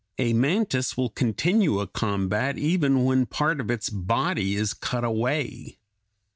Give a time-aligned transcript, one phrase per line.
[0.17, 5.77] A mantis will continue a combat even when part of its body is cut away.